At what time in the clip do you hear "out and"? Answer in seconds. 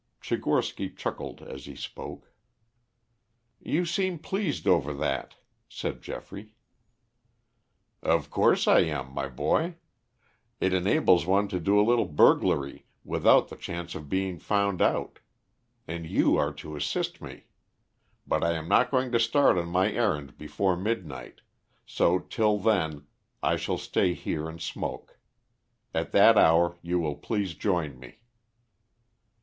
14.81-16.07